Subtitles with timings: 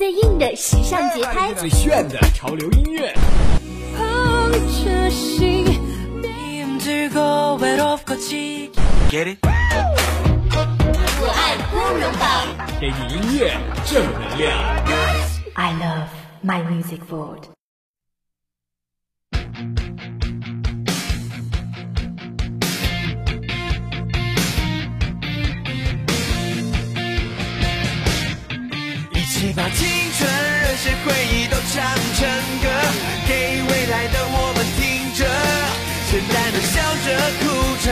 [0.00, 3.12] 最硬的时尚节拍，最炫的潮流音乐。
[9.10, 9.38] Get it？
[11.20, 12.46] 我爱光荣榜，
[12.80, 13.52] 给你音乐
[13.84, 14.58] 正能量。
[15.52, 16.08] I love
[16.42, 17.59] my music board。
[29.40, 29.88] 起把青
[30.18, 30.28] 春
[30.60, 31.80] 热血回忆都唱
[32.12, 32.28] 成
[32.60, 32.68] 歌，
[33.26, 35.24] 给未来的我们听着，
[36.12, 37.08] 简单的笑着
[37.40, 37.48] 哭
[37.80, 37.88] 着，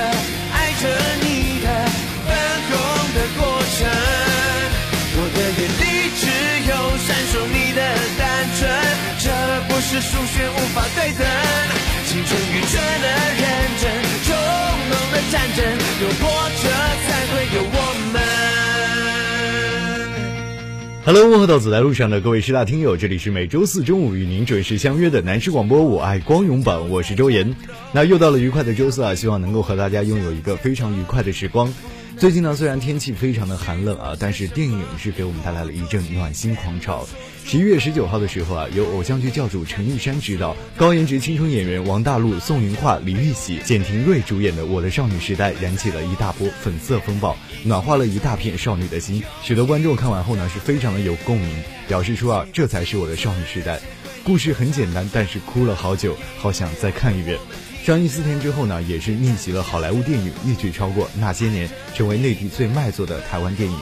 [0.52, 0.84] 爱着
[1.24, 1.66] 你的
[2.28, 2.36] 粉
[2.68, 2.70] 红
[3.16, 3.88] 的过程。
[5.16, 6.28] 我的眼里只
[6.68, 7.80] 有闪烁你的
[8.20, 8.28] 单
[8.60, 8.68] 纯，
[9.16, 9.32] 这
[9.72, 11.24] 不是数学无法对等，
[12.04, 13.08] 青春愚蠢的
[13.40, 13.48] 认
[13.80, 13.88] 真，
[14.28, 14.36] 冲
[14.92, 15.64] 动的战争，
[16.02, 16.28] 有波
[21.08, 27.56] Hello，问候到走在路上的各位师大听友，这里是每周四中午与您准时相约的南师广播，我爱光荣榜，我是周岩。
[27.92, 31.72] 那又到了愉快的周四啊，希望能够和大家拥有一个非常愉快的时光。
[32.18, 37.08] 最近呢，虽然天气非常的寒冷啊，但是电影是给我们带来了一阵暖心狂潮。
[37.48, 51.48] 十一月十九号的时候啊，由偶像剧教主陈玉珊执导，高颜值青春演员王大陆、宋云桦、李玉玺、简廷瑞主演的《我的少女时代》燃起了一大波粉色风暴，暖化了一大片少女的心，许多观众看完后呢是非常的有共鸣，
[51.88, 53.80] 表示说啊，这才是我的少女时代。
[54.22, 57.38] 故事很简单，但是哭了好久，好想再看一遍。
[57.82, 63.78] 上映四天之后呢，也是逆袭了好莱坞电影，一举超过《那些年》，成为内地最卖座的台湾电影。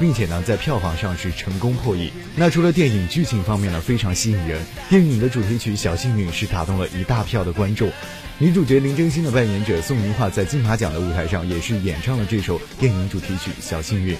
[0.00, 2.10] 并且呢，在票房上是成功破亿。
[2.34, 4.64] 那除了电影剧情方面呢，非常吸引人。
[4.88, 7.92] 电影的主题曲《小幸运》是打动了一大票的观众。
[8.38, 14.14] 女主角林真心的扮演者宋云桦在金马奖的舞台上也是演唱了这首电影主题曲《小幸运》。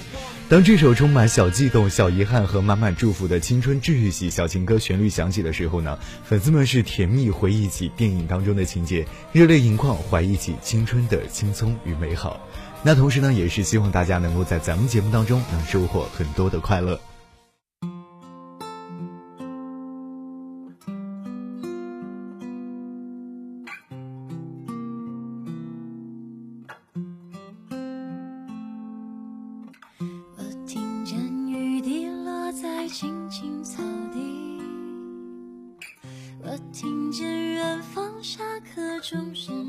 [0.47, 12.39] 当这首充满小悸动、小遗憾和满满祝福的青春治愈系小情歌旋律响起的时候呢，粉丝们是甜蜜回忆起电影当中的情节，热泪盈眶，怀忆起青春的轻松与美好。
[12.83, 16.99] 那同时呢也是希望大家能够在咱们节目当中能收获很多的快乐。
[29.99, 34.59] 我听见雨滴落在青青草地
[36.43, 39.60] 我听见远方下课钟声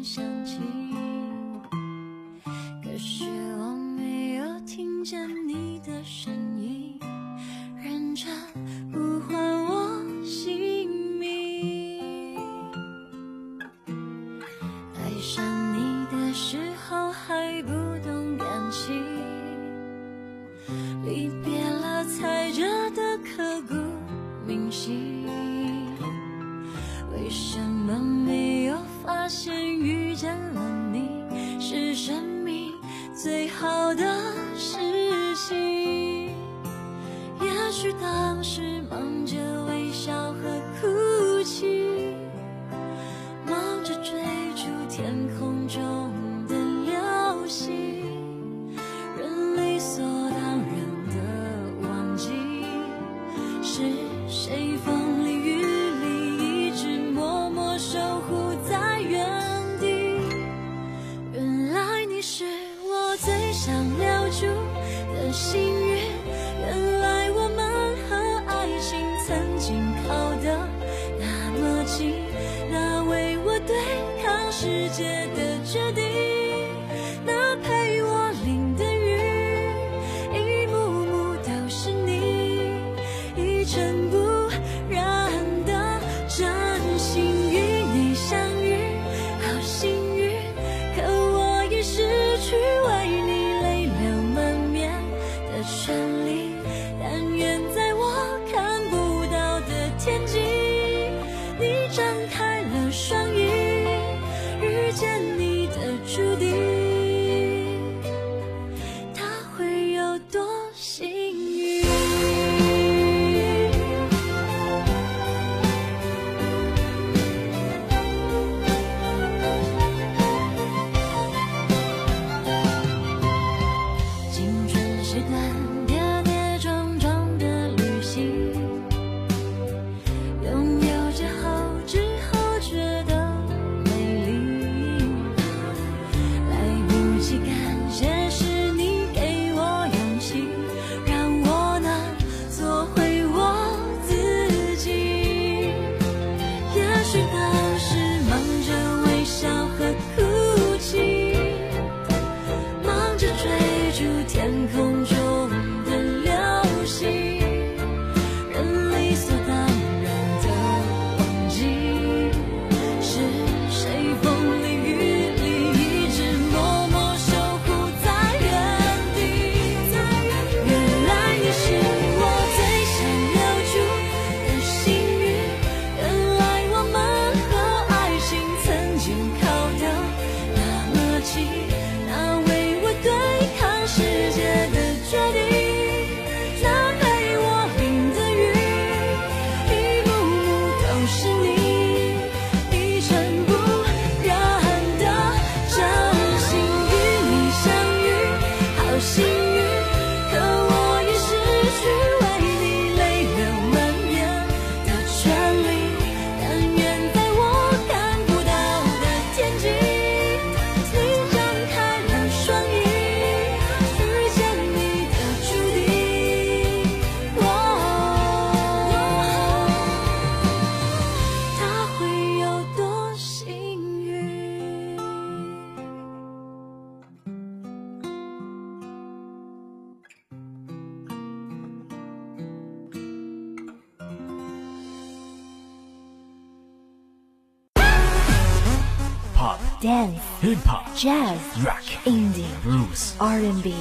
[239.81, 243.75] dance, hip hop, jazz, rock, indie, blues, R&B.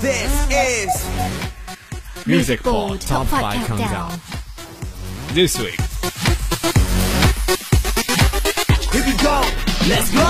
[0.00, 0.90] This is
[2.26, 4.12] music Ball top five countdown.
[5.32, 5.80] This week,
[8.92, 9.40] here we go.
[9.88, 10.22] Let's go.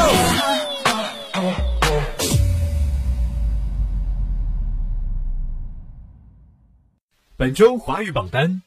[7.37, 8.63] 本周华语榜单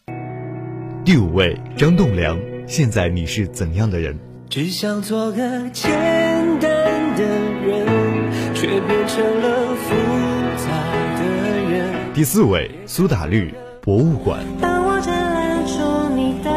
[1.05, 2.37] 第五位张栋梁，
[2.67, 4.19] 现在你是怎样的人？
[4.55, 5.91] 只想做个简
[6.61, 6.71] 单
[7.17, 7.85] 的人，
[8.53, 9.93] 却变成了复
[10.55, 10.71] 杂
[11.19, 11.25] 的
[11.69, 12.13] 人。
[12.13, 14.39] 第四位苏打绿，博物馆。
[14.61, 16.49] 当我展览出你的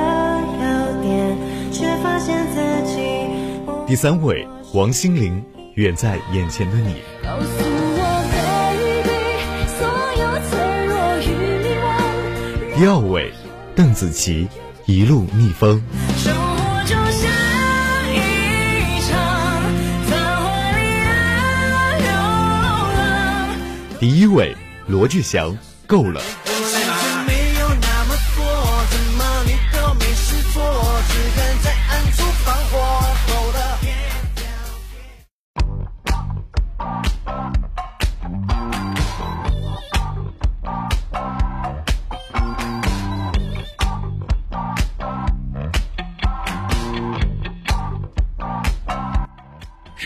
[0.61, 1.37] 优点，
[1.73, 3.27] 却发现自己
[3.67, 5.43] 不第三位王心凌，
[5.75, 7.03] 远在眼前的你。
[7.25, 8.06] 告诉我
[9.03, 9.11] ，baby，
[9.77, 9.83] 所
[10.23, 10.55] 有脆
[10.87, 11.27] 弱与
[11.65, 12.79] 迷惘。
[12.79, 13.33] 第二位
[13.75, 14.47] 邓紫棋，
[14.87, 15.83] 一路逆风。
[24.00, 24.56] 第一位
[24.87, 26.23] 罗志祥，够了。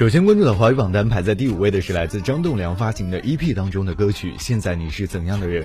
[0.02, 5.62] 首先关注的华语榜单排在第五位的是来自张栋梁发行的 EP 当中的歌曲《现在你是怎样的人》。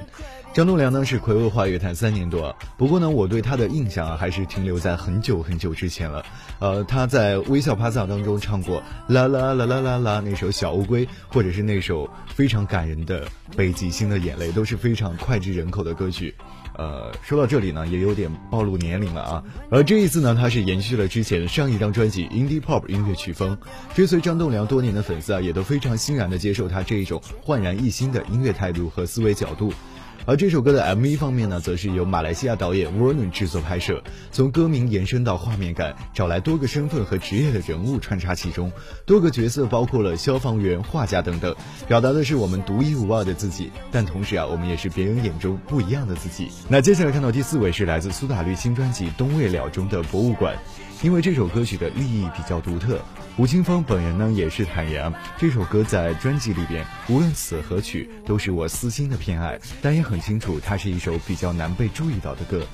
[0.54, 6.24] 张栋梁呢是暌违华语乐坛三年多，不过呢我对他的印象啊还是停留在很久很久之前了。
[6.60, 13.25] 呃，他在《微笑趴萨》当中唱过啦啦啦啦啦啦那首小乌龟，或者是那首非常感人的
[13.56, 16.36] 《北极星的眼泪》，都是非常脍炙人口的歌曲。
[16.78, 19.44] 呃，说到这里呢，也有点暴露年龄了啊。
[19.72, 23.57] 而这一次呢，他是延续了之前上一张专辑 Indie Pop 音乐曲风，
[23.96, 29.74] 追随张栋梁多年的粉丝啊，也都非常欣然的接受他这一种焕然一新的音乐态度和思维角度。
[30.28, 38.69] 而这首歌的 MV 方面呢，则是由马来西亚导演 Vernon 制作拍摄，从歌名延伸到画面感，找来多个身份和职业的人物穿插其中，
[39.06, 41.56] 多个角色包括了消防员、画家等等，
[41.88, 46.50] 表达的是我们独一无二的自己，但同时啊，我们也是别人眼中不一样的自己。
[46.68, 50.57] 那接下来看到第四位是来自苏打绿新专辑《东未了》中的博物馆，
[51.04, 53.00] 因为这首歌曲的立意比较独特。
[53.38, 62.66] 吴青峰本人呢也是坦言，这首歌在专辑里边无论词和曲都是我私心的偏爱，但也很清楚它是一首比较难被注意到的歌。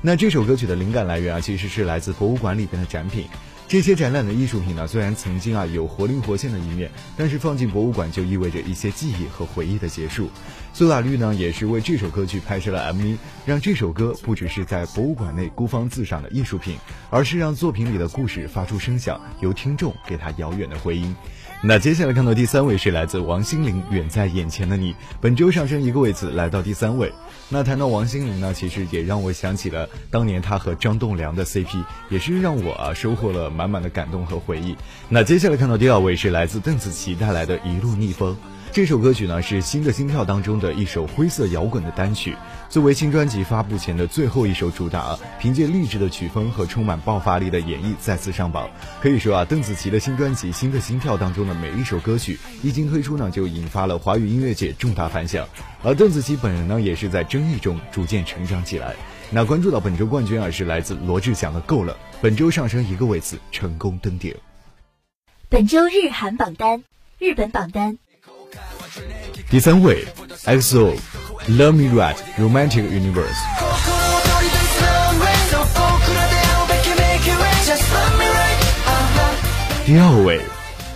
[0.00, 3.26] 那这首歌曲的灵感来源啊，其实是来自博物馆里边的展品。
[3.68, 10.28] 这些展览的艺术品呢，虽然曾经啊有活灵活现的一面，但是放进博物馆就意味着一些记忆和回忆的结束。
[10.74, 13.16] 苏打绿呢，也是为这首歌曲拍摄了 MV，
[13.46, 16.76] 让这首歌不只是在博物馆内孤芳自赏的艺术品，
[17.08, 21.14] 而是让作品里的故事发出声响，由听众给他遥远的回音。
[21.64, 27.12] 那接下来看到第三位是来自王心凌，《远在眼前的你》，本周上升一个位次来到第三位。
[27.48, 34.76] 那谈到王心凌呢，其实也让我想起了当年她和张栋梁的 CP，也是让我啊收获了满满的感动和回忆。
[35.08, 38.32] 那接下来看到第二位是来自邓紫棋带来的《一路逆风》。
[38.72, 42.34] 这首歌曲呢是《新的心跳》当中的一首灰色摇滚的单曲，
[42.70, 48.70] 作为新专辑发布前的最后一首主打，凭借励志的曲风和充满爆发力的演绎再次上榜。
[49.02, 55.46] 可以说啊，邓紫棋的新专辑《新的心跳》当中的每一首歌曲一经推出呢，就引发了华语音乐界重大反响。
[55.82, 58.96] 而邓紫棋本人呢，也是在争议中逐渐成长起来。
[59.30, 64.34] 那关注到本周冠军啊，是来自罗志祥的《够了》，本周上升一个位次，成功登顶。
[65.50, 66.82] 本周日韩榜单，
[67.18, 67.98] 日本榜单。
[69.49, 70.05] 第三位，
[70.45, 70.95] XO
[71.49, 73.37] Love Me Right Romantic Universe。
[79.85, 80.41] 第二位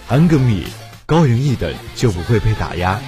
[0.09, 0.67] 安格米
[1.05, 2.99] 高人一等就不会被打压。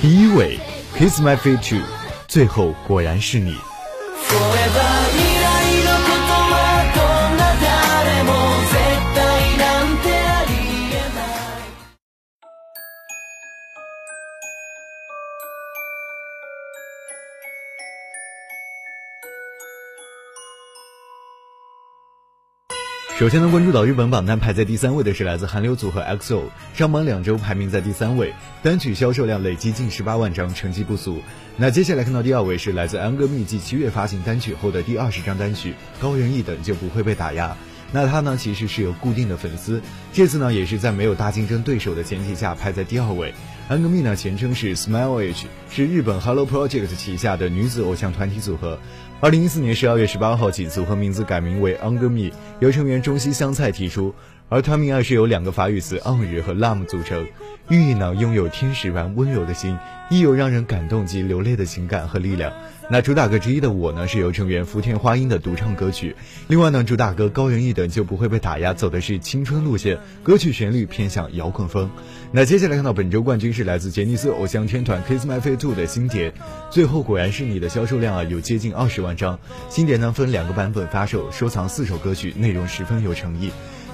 [0.00, 0.58] 第一位
[0.96, 1.82] Kiss My Feet Too，
[2.26, 3.54] 最后果然是你。
[23.23, 26.41] 首先呢，关注到日本榜单排在第三位的是来自韩流组合 EXO，
[26.73, 31.21] 上榜两周排名在第三位，单曲销售量累计近十八万张，成绩不俗。
[31.55, 37.47] 那接下来看到第二位是来自安哥密继七月发行单曲后的第二十张单曲《高人一等就不会被打压》。
[37.93, 43.33] 那他呢其实是有固定的粉丝，这次呢也是在没有大竞争对手的前提下排在第二位。
[43.69, 48.77] 安格蜜呢，前称是 Smile Age，是日本 Hello Project 旗下的女子偶像团体组合。
[49.23, 54.13] 二零一四年十二月十八号起，组合名字改名为 a n g m i 由成员中西香菜提出。
[54.53, 57.25] 而团名二是由两个法语词 “ange” 和 “lam” 组成，
[57.69, 59.79] 寓意呢拥有天使般温柔的心，
[60.11, 62.53] 亦有让人感动及流泪的情感和力量。
[62.87, 66.15] 那主打歌之一的我呢，是由成员福田花音的独唱歌曲。
[66.47, 71.89] 另外呢，主打歌高人一等就不会被打压，走的是青春路线，歌曲旋律偏向摇滚风。
[72.31, 76.31] 那接下来看到本周冠军是来自杰尼斯偶像天团 Kiss My Fate Two 的新碟，
[76.69, 79.39] 最后果然是你的销售量啊有接近二十万张。
[79.67, 83.49] 新碟呢分两个版本发售，收藏四首歌曲，内容十分有诚意。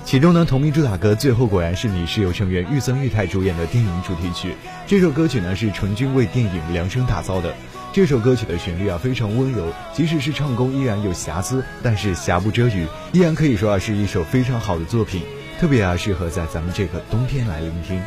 [0.09, 4.55] 其中呢，同名主打歌《最后果然是你》是由成员玉森裕太主演的电影主题曲。
[4.87, 7.53] 这首歌曲呢是纯君为电影量身打造的。
[7.93, 15.21] 这首歌曲的旋律啊非常温柔，即使是唱功依然有瑕疵，但是瑕不遮瑜，依然可以说啊是一首非常好的作品，
[15.59, 18.01] 特别啊适合在咱们这个冬天来聆听。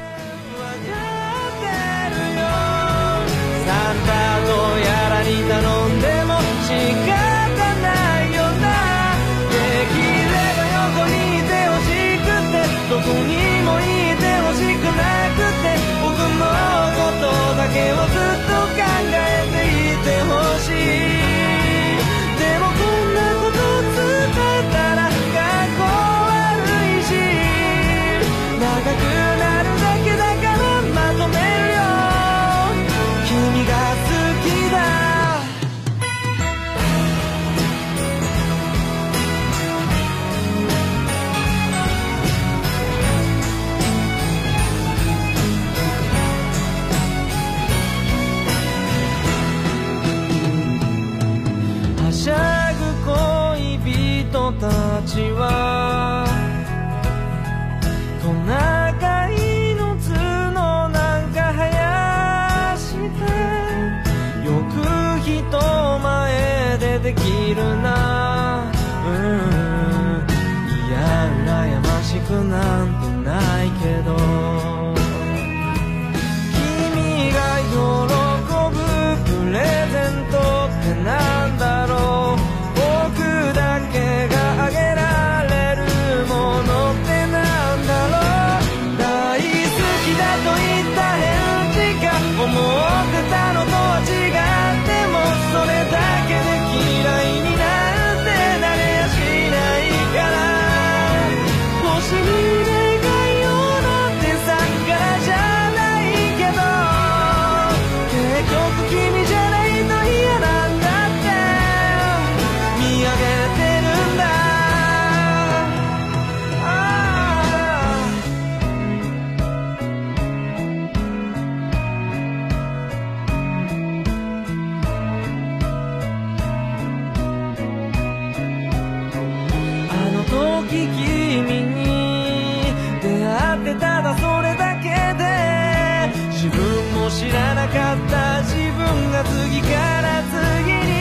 [137.18, 139.68] 知らなかった自分が次か
[140.00, 140.92] ら次に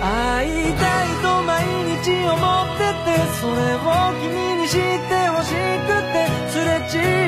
[0.00, 1.64] 会いたいと毎
[2.02, 3.78] 日思っててそれを
[4.20, 6.68] 君に知ってほしくてすれ
[7.02, 7.27] 違う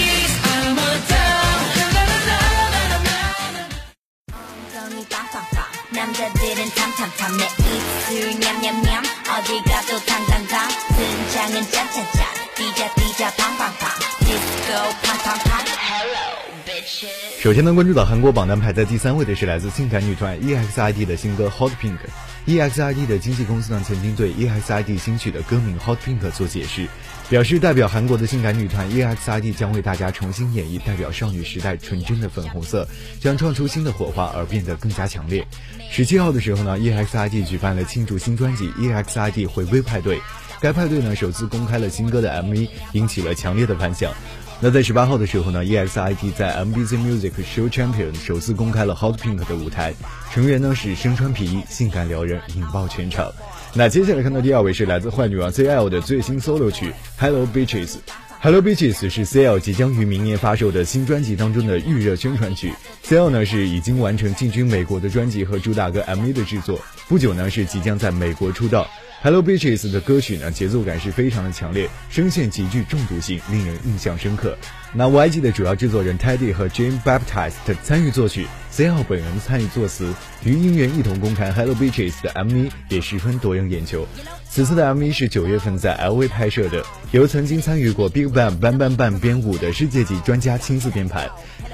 [6.00, 9.02] 남자들은 탐탐탐 내 입술 냠냠냠
[9.36, 12.24] 어디 가도 당당당 등장은 짜짜짜
[12.56, 13.88] 띠자 띠자 팡팡팡
[14.20, 26.88] disco 팡팡팡 hello bitches 首先呢，关注到韩国榜单排在第三位的是来自性感女团 EXID 的新歌 Hot Pink。EXID 的经纪公司呢，曾经对 EXID 新曲的歌名 Hot Pink 做解释，
[27.31, 32.85] 表示代表韩国的性感女团 EXID 将为大家重新演绎代表少女时代纯真的粉红色，
[33.21, 35.47] 将创出新的火花而变得更加强烈。
[35.89, 40.19] 十七号的时候呢，EXID 举办了庆祝新专辑 EXID 回归派对，
[40.59, 44.11] 该派对呢首次公开了新歌的 MV，引起了强烈的反响。
[44.59, 49.93] 那在十八号的时候呢，EXID 在 MBC Music Show Champion 首次公开了 Hot Pink 的舞台，
[50.33, 53.31] 成员呢是身穿皮衣，性感撩人，引爆全场。
[53.73, 57.95] 那接下来看到第二位是来自坏女王 CL 的最新 solo 曲 Hello Bitches。
[58.41, 62.73] Hello Bitches 是 CL 即将于明年发售的新专辑当中的预热宣传曲。
[63.05, 68.85] CL 呢是已经完成进军美国的专辑和主打歌 MV 的制作，不久呢是即将在美国出道。
[69.23, 74.57] Hello Bitches 的歌曲呢，节奏感是非常的强烈，声线极具中毒性，令人印象深刻。
[74.93, 80.11] 那 YG 的主要制作人 Teddy 和 Jane Baptiste 参与作曲，CL 本人参与作词，
[80.43, 84.07] 与音源一同公开 Hello Bitches 的 MV 也十分夺人眼球。
[84.49, 91.29] 此次的 MV 是九月份在 LV 拍摄的，由曾经参与过 Big Bang Bang Bang Bang 编舞的世界级专家亲自编排。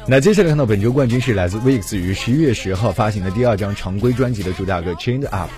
[0.05, 5.49] 那接下来看到本周冠军是来自 VIX 于十一月十号发行的第二张常规专辑的主打歌 Chained Up。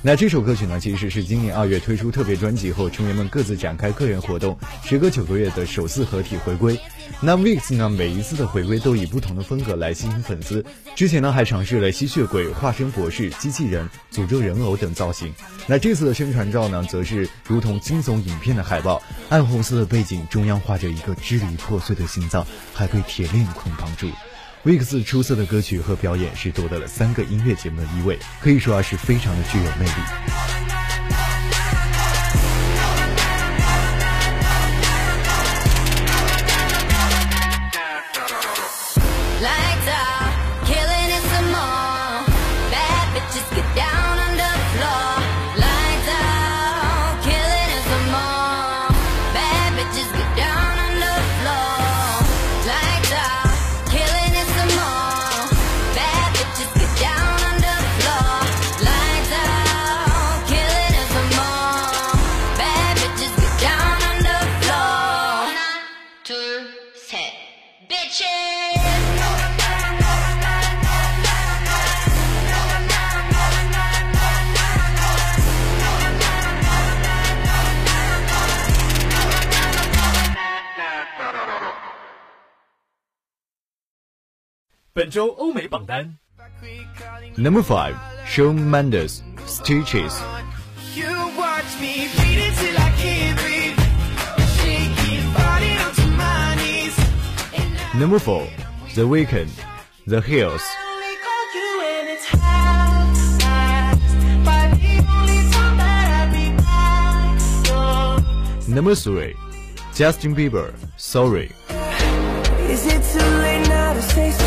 [0.00, 6.78] 那这首歌曲呢，其实是今年二月推出特别专辑后，成员们各自展开个人活动，时隔九个月的首次合体回归。
[7.20, 10.64] 那 VIX 呢，每一次的回归都以不同的风格来吸引粉丝。
[10.94, 15.34] 之前呢，还尝试了吸血鬼、化身博士、机器人、诅咒人偶等造型。
[15.66, 24.08] 那这次的宣传照呢，则是如同惊悚影片的海报，暗红色的背景中央画着一个支离破碎的心脏，还被铁链捆绑住。
[24.64, 30.87] Weeks 出色的歌曲和表演是夺得了三个音乐节目的一位，可以说啊是非常的具有魅力。
[85.07, 86.17] 本周欧美榜单，
[87.37, 87.95] Number five,
[88.27, 90.13] Shawn Mendes, Stitches.
[90.95, 93.79] You watch me beat it till I can't breathe.
[94.57, 96.95] Shake it, body onto my knees.
[97.95, 98.47] Number four,
[98.93, 99.49] The Weeknd,
[100.05, 100.61] The Hills.
[100.85, 103.09] Only call you when it's high,
[103.41, 103.95] high.
[104.45, 107.33] By the only time that I be by
[108.67, 109.33] your Number three,
[109.95, 111.51] Justin Bieber, Sorry.
[112.69, 114.46] Is it too late now to say sorry?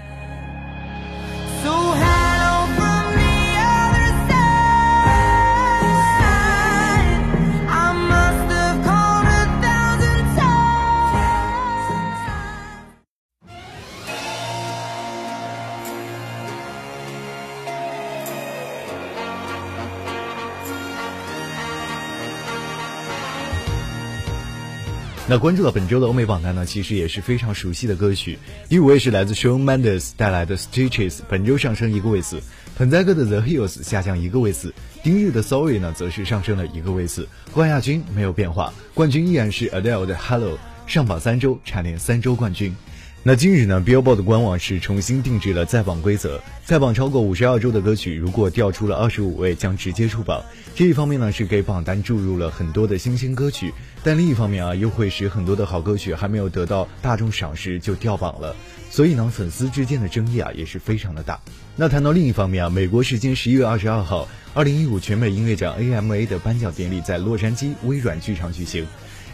[25.31, 28.37] 那关注到本周的欧美榜单呢，其实也是非常熟悉的歌曲。
[28.67, 32.43] 第五位是来自 Shawn Mendes 带来的 Stitches，本周上升一个位次。
[32.75, 34.73] 盆栽哥的 The Hills 下降一个位次。
[35.01, 37.29] 丁日的 Sorry 呢，则是上升了一个位次。
[37.53, 42.75] 冠亚军没有变化，冠军依然是 Adele 的 Hello，上榜三周，蝉联三周冠军。
[43.23, 50.43] 那近日呢，Billboard 的官网是重新定制了在榜规则，在榜超过五十二周的歌曲，如果掉出了二十五位，将直接出榜。
[50.73, 53.71] 这一方面呢，是给榜单注入了很多的新鲜歌曲，
[54.03, 58.55] 但另一方面啊，又会使很多的好歌曲还没有得到大众赏识就掉榜了。
[58.89, 61.39] 所以呢，粉丝之间的争议啊，也是非常的大。
[61.75, 68.87] 那谈到另一方面啊，美国时间十一月二十二号，二零一五全美音乐奖 AMA 的颁奖典礼在洛杉矶微软剧场举行。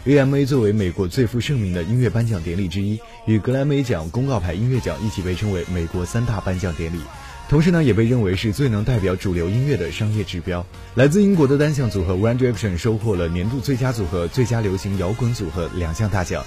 [0.08, 6.98] AMA 作为美国最负盛名的音乐颁奖典礼之一，与格莱美奖、公告牌音乐奖一起被称为美国三大颁奖典礼，
[7.46, 10.64] 同时呢，也被认为是最能代表主流音乐的商业指标。
[10.94, 16.42] 来自英国的单项组合 One Direction 收获了年度最佳组合、最佳流行摇滚组合两项大奖，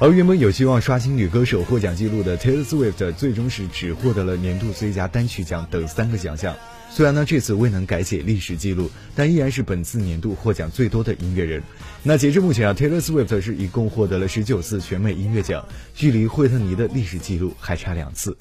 [0.00, 6.56] 而原本有希望刷新女歌手获奖记录的 Taylor Swift 最终是只获得了年度最佳单曲奖等三个奖项。
[6.90, 11.62] 虽然呢这次未能改写历史记录，但依然是本次年度获奖最多的音乐人。
[12.02, 18.36] 那截至目前啊，Taylor Swift 是一共获得了十九次全美音乐奖，距离惠特尼的历史记录还差两次。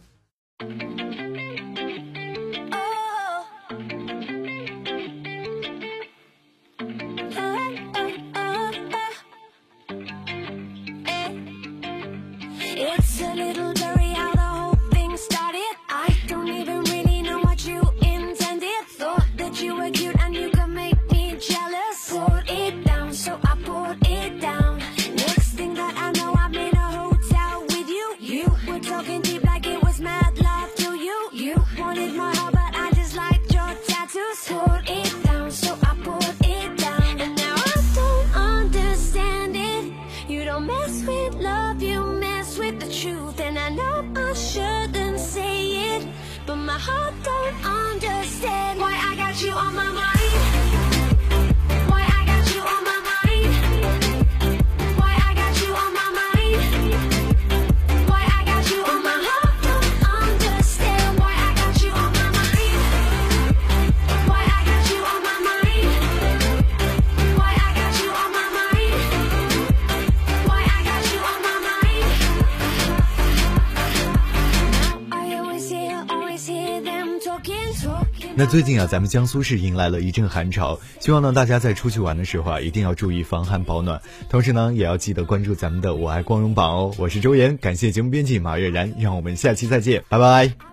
[78.45, 86.95] 最近啊，咱们江苏是迎来了一阵寒潮，希望呢大家在出去玩的时候啊，一定要注意防寒保暖，同时呢也要记得关注咱们的我爱光荣榜哦。
[86.97, 90.72] 我是周岩，感谢节目编辑马月然，让我们下期再见，拜拜。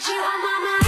[0.00, 0.81] you on my mind.